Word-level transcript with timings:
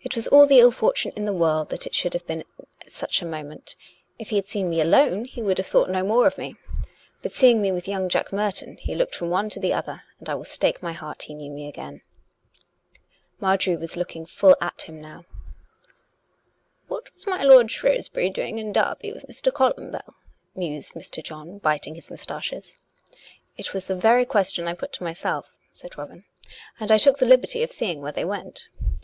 It 0.00 0.14
was 0.14 0.28
all 0.28 0.46
the 0.46 0.60
ill 0.60 0.70
for 0.70 0.92
tune 0.92 1.10
in 1.16 1.24
the 1.24 1.32
world 1.32 1.70
that 1.70 1.84
it 1.84 1.92
should 1.92 2.12
be 2.28 2.34
at 2.34 2.46
such 2.86 3.20
moment; 3.24 3.74
if 4.16 4.28
he 4.28 4.36
had 4.36 4.46
seen 4.46 4.70
me 4.70 4.80
alone 4.80 5.24
he 5.24 5.42
would 5.42 5.58
have 5.58 5.66
thought 5.66 5.90
no 5.90 6.04
more 6.04 6.28
of 6.28 6.38
me; 6.38 6.54
but 7.22 7.32
seeing 7.32 7.60
me 7.60 7.72
with 7.72 7.88
young 7.88 8.08
Jack 8.08 8.32
Merton, 8.32 8.76
he 8.76 8.94
looked 8.94 9.16
from 9.16 9.30
one 9.30 9.50
to 9.50 9.58
the 9.58 9.72
other. 9.72 10.04
And 10.20 10.28
I 10.30 10.36
will 10.36 10.44
stake 10.44 10.80
my 10.80 10.92
hat 10.92 11.22
he 11.22 11.34
knew 11.34 11.50
me 11.50 11.66
again." 11.66 12.02
Marjorie 13.40 13.74
was 13.76 13.96
looking 13.96 14.26
full 14.26 14.54
at 14.60 14.82
him 14.82 15.00
now." 15.00 15.24
What 16.86 17.12
was 17.12 17.26
my 17.26 17.42
lord 17.42 17.68
Shrewsbury 17.68 18.30
doing 18.30 18.60
in 18.60 18.72
Derby 18.72 19.12
with 19.12 19.26
Mr. 19.26 19.50
Columbell?" 19.50 20.14
mused 20.54 20.94
Mr. 20.94 21.20
John, 21.20 21.58
biting 21.58 21.96
his 21.96 22.10
moustaches." 22.12 22.76
It 23.58 23.74
was 23.74 23.88
the 23.88 23.96
very 23.96 24.24
question 24.24 24.68
I 24.68 24.74
put 24.74 24.92
to 24.92 25.02
myself," 25.02 25.48
said 25.74 25.98
Robin." 25.98 26.26
And 26.78 26.92
I 26.92 26.96
took 26.98 27.18
the 27.18 27.26
liberty 27.26 27.64
of 27.64 27.72
seeing 27.72 28.00
where 28.00 28.12
they 28.12 28.24
went. 28.24 28.68